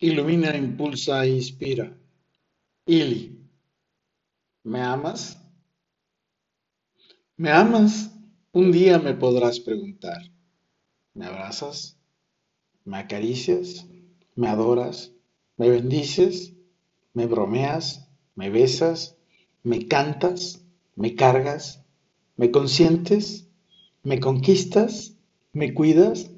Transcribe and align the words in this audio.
Ilumina, 0.00 0.56
impulsa 0.56 1.24
e 1.24 1.30
inspira. 1.36 1.96
Ili. 2.86 3.22
¿Me 4.64 4.80
amas? 4.80 5.38
¿Me 7.36 7.50
amas? 7.50 8.10
Un 8.52 8.72
día 8.72 8.98
me 8.98 9.14
podrás 9.14 9.60
preguntar. 9.60 10.20
¿Me 11.14 11.26
abrazas? 11.26 11.96
¿Me 12.84 12.98
acaricias? 12.98 13.86
¿Me 14.34 14.48
adoras? 14.48 15.12
¿Me 15.56 15.68
bendices? 15.68 16.52
¿Me 17.12 17.26
bromeas? 17.26 18.08
¿Me 18.34 18.50
besas? 18.50 19.16
¿Me 19.62 19.86
cantas? 19.86 20.64
¿Me 20.96 21.14
cargas? 21.14 21.84
¿Me 22.36 22.50
consientes? 22.50 23.48
¿Me 24.02 24.18
conquistas? 24.18 25.14
¿Me 25.52 25.72
cuidas? 25.72 26.30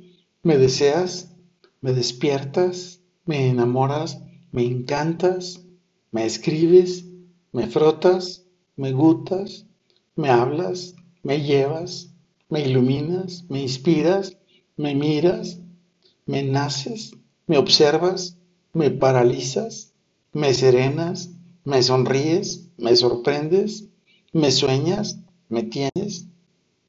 ¿Me 0.43 0.59
deseas? 0.59 1.34
¿Me 1.80 1.93
despiertas? 1.93 3.00
Me 3.27 3.49
enamoras, 3.49 4.21
me 4.53 4.65
encantas, 4.65 5.61
me 6.12 6.25
escribes, 6.25 7.05
me 7.53 7.67
frotas, 7.67 8.45
me 8.77 8.93
gustas, 8.93 9.67
me 10.15 10.30
hablas, 10.30 10.95
me 11.23 11.43
llevas, 11.43 12.11
me 12.48 12.61
iluminas, 12.61 13.45
me 13.48 13.62
inspiras, 13.62 14.37
me 14.77 14.95
miras, 14.95 15.59
me 16.25 16.43
naces, 16.43 17.12
me 17.47 17.59
observas, 17.59 18.37
me 18.73 18.91
paralizas, 18.91 19.93
me 20.33 20.55
serenas, 20.55 21.31
me 21.65 21.83
sonríes, 21.83 22.69
me 22.77 22.95
sorprendes, 22.95 23.89
me 24.33 24.53
sueñas, 24.53 25.19
me 25.48 25.65
tienes, 25.65 26.27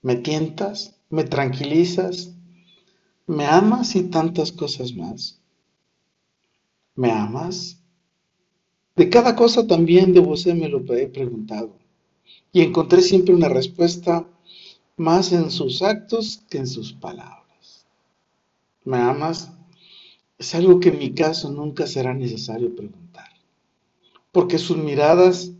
me 0.02 0.17
tientas, 0.17 0.95
me 1.09 1.23
tranquilizas, 1.23 2.31
me 3.26 3.45
amas 3.45 3.95
y 3.95 4.04
tantas 4.04 4.52
cosas 4.52 4.94
más. 4.94 5.40
¿Me 6.98 7.12
amas? 7.12 7.78
De 8.96 9.08
cada 9.08 9.36
cosa 9.36 9.67
también 9.67 10.14
de 10.14 10.20
vos 10.20 10.48
me 10.48 10.67
lo 10.67 10.80
he 10.95 11.08
preguntado 11.08 11.78
y 12.52 12.62
encontré 12.62 13.04
siempre 13.04 13.36
una 13.36 13.50
respuesta 13.50 14.28
más 14.95 15.31
en 15.31 15.52
sus 15.52 15.84
actos 15.84 16.42
que 16.50 16.58
en 16.58 16.66
sus 16.66 16.94
palabras. 16.94 17.86
¿Me 18.84 18.98
amas? 18.98 19.52
Es 20.39 20.56
algo 20.56 20.80
que 20.80 20.89
en 20.89 20.98
mi 20.98 21.14
caso 21.14 21.52
nunca 21.52 21.86
será 21.86 22.16
necesario 22.16 22.76
preguntar, 22.76 23.30
porque 24.32 24.58
sus 24.58 24.78
miradas 24.78 25.52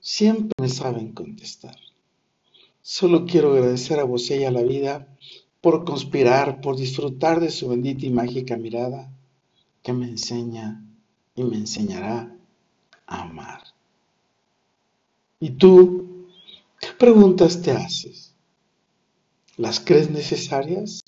siempre 0.00 0.52
me 0.60 0.68
saben 0.68 1.12
contestar. 1.12 1.78
Solo 2.82 3.24
quiero 3.24 3.54
agradecer 3.54 4.00
a 4.00 4.04
vos 4.04 4.30
y 4.30 4.44
a 4.44 4.50
la 4.50 4.62
vida 4.62 5.08
por 5.62 5.86
conspirar, 5.86 6.60
por 6.60 6.76
disfrutar 6.76 7.40
de 7.40 7.50
su 7.50 7.68
bendita 7.68 8.04
y 8.04 8.10
mágica 8.10 8.58
mirada 8.58 9.10
que 9.84 9.92
me 9.92 10.06
enseña 10.06 10.82
y 11.36 11.44
me 11.44 11.56
enseñará 11.56 12.34
a 13.06 13.22
amar. 13.22 13.62
¿Y 15.38 15.50
tú 15.50 16.26
qué 16.80 16.88
preguntas 16.98 17.60
te 17.60 17.70
haces? 17.72 18.34
¿Las 19.58 19.80
crees 19.80 20.10
necesarias? 20.10 21.04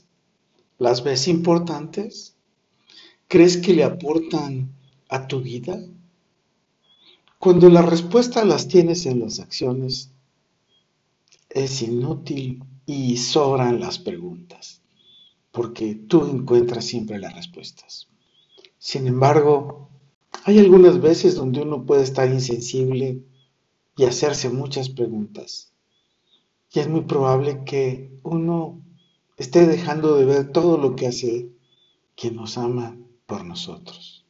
¿Las 0.79 1.03
ves 1.03 1.27
importantes? 1.27 2.37
¿Crees 3.29 3.57
que 3.57 3.73
le 3.73 3.83
aportan 3.83 4.71
a 5.09 5.27
tu 5.27 5.41
vida? 5.41 5.83
Cuando 7.39 7.71
la 7.71 7.81
respuesta 7.81 8.45
las 8.45 8.69
tienes 8.69 9.07
en 9.07 9.21
las 9.21 9.41
acciones, 9.41 10.11
es 11.49 11.81
inútil 11.81 12.63
y 12.85 13.17
sobran 13.17 13.81
las 13.81 13.99
preguntas, 13.99 14.83
porque 15.51 15.95
tú 15.95 16.27
encuentras 16.27 16.85
siempre 16.85 17.19
las 17.19 17.35
respuestas. 17.35 18.09
Sin 18.79 19.07
embargo, 19.07 19.91
hay 20.45 20.59
algunas 20.59 21.01
veces 21.01 21.35
donde 21.35 21.63
uno 21.63 21.85
puede 21.85 22.03
estar 22.03 22.29
insensible 22.29 23.23
y 23.97 24.05
hacerse 24.05 24.49
muchas 24.51 24.89
preguntas. 24.89 25.73
Y 26.73 26.81
es 26.81 26.89
muy 26.89 27.03
probable 27.03 27.65
que 27.65 28.11
uno 28.23 28.83
esté 29.37 29.67
dejando 29.67 30.17
de 30.17 30.25
ver 30.25 30.53
todo 30.53 30.77
lo 30.77 30.95
que 30.95 31.07
hace 31.07 31.51
quien 32.15 32.37
nos 32.37 32.59
ama 32.59 32.97
por 33.27 33.45
nosotros. 33.45 34.25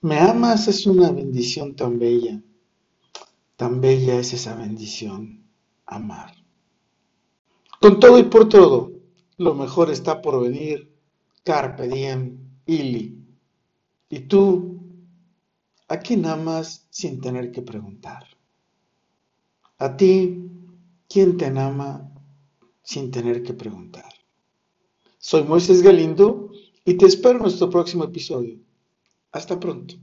Me 0.00 0.18
amas 0.18 0.68
es 0.68 0.86
una 0.86 1.10
bendición 1.10 1.74
tan 1.74 1.98
bella, 1.98 2.42
tan 3.56 3.80
bella 3.80 4.18
es 4.18 4.32
esa 4.32 4.54
bendición, 4.54 5.44
amar. 5.86 6.34
Con 7.80 7.98
todo 7.98 8.18
y 8.18 8.24
por 8.24 8.48
todo, 8.48 8.92
lo 9.38 9.54
mejor 9.54 9.90
está 9.90 10.22
por 10.22 10.42
venir 10.42 10.95
Carpe 11.46 11.86
diem, 11.86 12.22
ili. 12.66 13.24
Y 14.08 14.18
tú, 14.26 14.80
¿a 15.86 15.96
quién 15.98 16.26
amas 16.26 16.88
sin 16.90 17.20
tener 17.20 17.52
que 17.52 17.62
preguntar? 17.62 18.24
A 19.78 19.96
ti, 19.96 20.50
¿quién 21.08 21.36
te 21.36 21.46
ama 21.46 22.10
sin 22.82 23.12
tener 23.12 23.44
que 23.44 23.54
preguntar? 23.54 24.12
Soy 25.18 25.44
Moisés 25.44 25.82
Galindo 25.82 26.50
y 26.84 26.94
te 26.94 27.06
espero 27.06 27.36
en 27.36 27.42
nuestro 27.42 27.70
próximo 27.70 28.02
episodio. 28.02 28.58
Hasta 29.30 29.60
pronto. 29.60 29.94